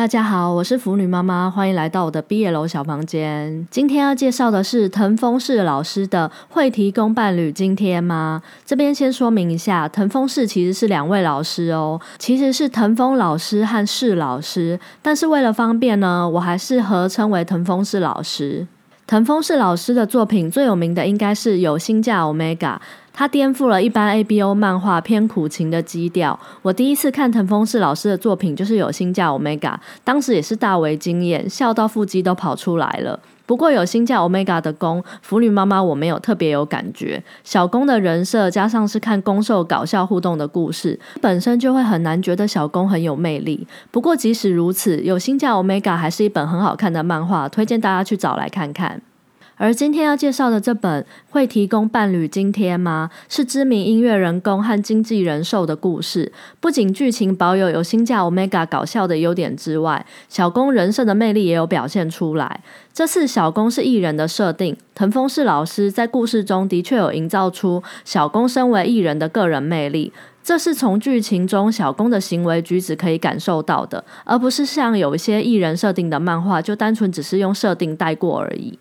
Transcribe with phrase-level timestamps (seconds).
[0.00, 3.68] 大家好，我是腐女妈妈，欢迎来到我的毕业楼小房间。
[3.70, 8.40] 今天要介绍的是藤风市老师的会提供伴侣津贴吗？
[8.64, 18.66] 这边先说明一下，藤风市其实是两位老师哦，其实是藤风老师和市老师，但是为了方便呢，我还是合称为藤风市老师。
[19.10, 22.78] 藤峰是老师的作品最有名的应该是有心价 Omega。
[23.12, 26.38] 他颠覆了一般 A B O 漫画偏苦情的基调。
[26.62, 33.18] 我第一次看藤峰是老师的作品就是有心价 Omega，当时也是大为惊艳，笑到腹肌都跑出来了。
[33.50, 37.20] 不过有新价 Omega 的宫，腐女妈妈我没有特别有感觉。
[37.42, 43.66] 小宫的人设加上是看攻受搞笑互动的故事，本身就会很难觉得小宫很有魅力。
[43.90, 49.02] 不过即使如此，有新价 Omega 还是一本很好看的漫画，推荐大家去找来看看。
[49.60, 53.10] 而今天要介绍的这本会提供伴侣津贴吗？
[53.28, 56.32] 是知名音乐人工和经纪人寿的故事。
[56.60, 62.62] 不仅剧情保有有新价 Omega 搞笑的优点之外，小公人设的魅力也有表现出来。
[62.94, 70.10] 这次小公是艺人的设定，藤风是老师在故事中的确有营造出小公身为艺人的个人魅力，
[70.42, 78.78] 这是从剧情中小公的行为举止可以感受到的，而不是像有一些艺人设定的漫画，就单纯只是用设定带过而已。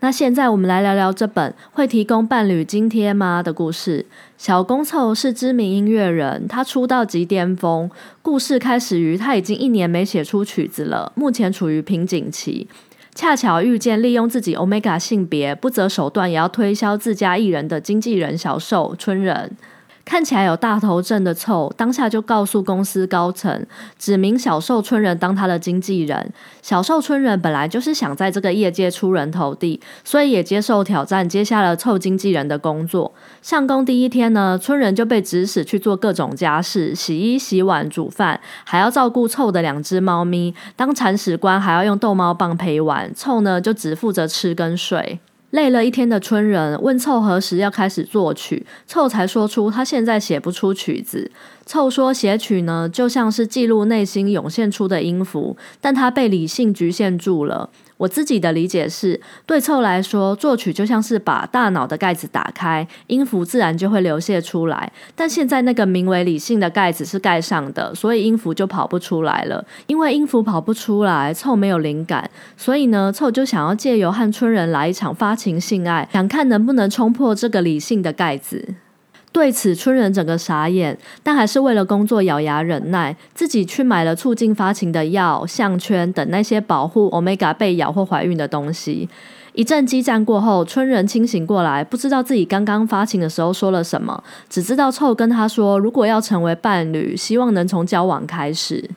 [0.00, 4.06] 那现在我们来聊聊这本会提供伴侣津贴吗的故事。
[4.36, 7.90] 小公凑是知名音乐人，他出道即巅峰。
[8.22, 12.68] 故事开始于他已经一年没写出曲子了，目前处于瓶颈期。
[13.16, 19.56] 恰巧遇见利用自己 Omega 性别不择手段也要推销自家艺人的经纪人小寿春人。
[20.08, 23.66] 看起来有大头症的凑，当下就告诉公司高层，
[23.98, 26.32] 指明小寿春人当他的经纪人。
[26.62, 33.12] 小寿春人本来就是想在这个业界出人头地，所以也接受挑战，接下了凑经纪人的工作。
[33.42, 40.54] 上工第一天呢，春人就被指使去做各种家事，洗衣、洗碗、煮饭，还要照顾凑的两只猫咪。
[40.74, 45.20] 当铲屎官还要用逗猫棒陪玩，凑呢就只负责吃跟睡。
[45.50, 51.30] 累了一天的春人问凑何时要开始作曲，凑才说出他现在写不出曲子。
[51.64, 57.70] 凑说写曲呢，就像是记录内心涌现出的音符，但他被理性局限住了。
[57.98, 64.90] 我自己的理解是，对凑来说，作曲就像是把大脑的盖子打开，音符自然就会流泻出来。
[65.14, 69.64] 但现在那个名为理性的盖子是盖上的，所以音符就跑不出来了。
[69.88, 78.76] 因为音符跑不出来，凑没有灵感，所以呢，凑就想要借由和春人来一场发情性爱，想看能不能冲破这个理性的盖子。
[79.30, 89.08] 对此，春人整个傻眼，但还是为了工作咬牙忍耐，自己去买了促进发情的药、项圈等那些保护 Omega 被咬或怀孕的东西。
[89.52, 98.88] 一阵激战过后，春人清醒过来，不知道自己刚刚发情的时候说了什么，只知道臭跟他说，如果要成为伴侣，希望能从交往开始。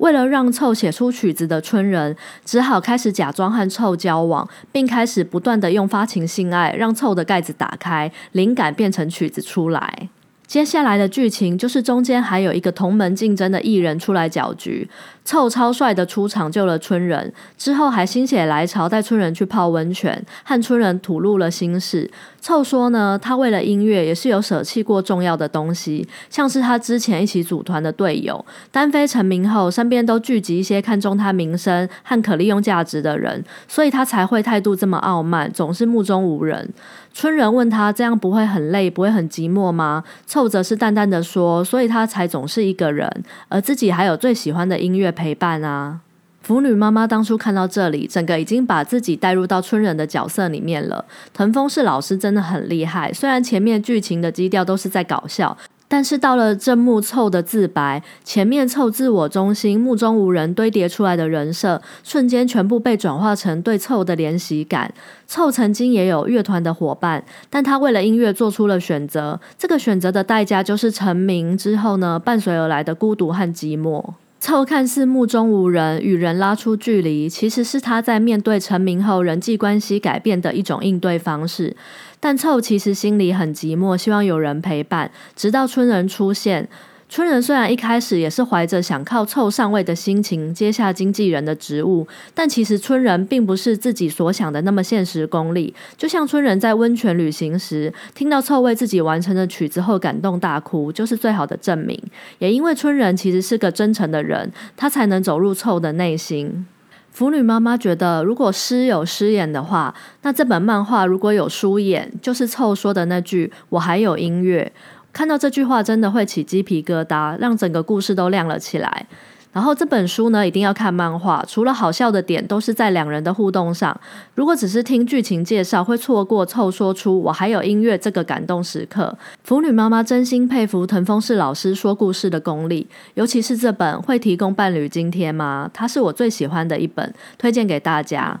[0.00, 10.08] 为了让臭写出曲子的春人，只好开始假装和臭交往，并开始不断的用发情性爱让臭的盖子打开，灵感变成曲子出来。
[10.50, 14.90] 接下来的剧情就是中间还有一个同门竞争的艺人出来搅局。
[15.24, 22.10] 凑超帅的出场救了春人，之后还心血来潮带春人去泡温泉，和春人吐露了心事。
[22.40, 28.44] 凑说呢，他为了音乐也是有舍弃过重要的东西，像是他之前一起组团的队友。
[28.72, 36.68] 单飞成名后，身边都聚集一些看中他名声和可利用价值的人，所以他才会态度这么傲慢，总是目中无人。
[37.12, 40.02] 村人问他这样不会很累，不会很寂寞吗？
[40.26, 43.10] 凑则是淡淡的说，所以他才总是一个人，
[43.48, 45.10] 而自己还有最喜欢的音乐。
[45.10, 46.00] 陪伴啊，
[46.40, 51.04] 腐女妈妈当初看到这里，整个已经把自己带入到村人的角色里面了。
[51.34, 55.56] 藤风是老师真的很厉害，虽然前面剧情的基调都是在搞笑。
[55.92, 64.94] 但是到了正木凑的自白，前面凑自我中心、目中无人堆叠出来的人设，瞬间全部被转化成对凑的怜惜感。
[65.26, 74.04] 凑曾经也有乐团的伙伴，但他为了音乐做出了选择，这个选择的代价就是成名之后呢，伴随而来的孤独和寂寞。
[74.40, 81.76] 臭看似目中无人，与人拉出距离，其实是他在面对成名后人际关系改变的一种应对方式。
[82.18, 86.66] 但臭其实心里很寂寞，希望有人陪伴，直到春人出现。
[87.10, 95.74] 春人虽然一开始也是怀着想靠凑上位的心情接下经纪人的职务，但其实春人并不是自己所想的那么现实功利。
[95.96, 102.00] 就像春人在温泉旅行时，听到凑为自己完成的曲子后感动大哭，就是最好的证明。
[102.38, 106.64] 也因为春人其实是个真诚的人，他才能走入凑的内心。
[107.10, 109.92] 腐女妈妈觉得，如果诗有诗演的话，
[110.22, 114.72] 那这本漫画如果有书演，就是凑说的那句“我还有音乐”。
[115.12, 119.06] 看到这句话，真的会起鸡皮疙瘩，让整个故事都亮了起来。
[119.52, 124.00] 然后这本书呢，一定要看漫画，除了好笑的点，都是在两人的互动上。
[124.36, 129.18] 如果只是听剧情介绍，会错过凑说出我还有音乐这个感动时刻。
[129.42, 135.68] 腐女妈妈真心佩服藤风氏老师说故事的功力，尤其是这本会提供伴侣津贴吗？
[135.74, 138.40] 它是我最喜欢的一本，推荐给大家。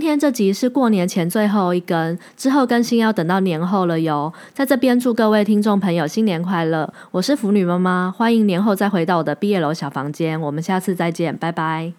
[0.00, 4.32] 今天这集是过年前最后一更，之后更新要等到年后了哟。
[4.54, 6.90] 在这边祝各位听众朋友新年快乐！
[7.10, 11.92] 我是腐女妈妈，欢迎年后再回到我的毕业楼小房间，我们下次再见，拜拜。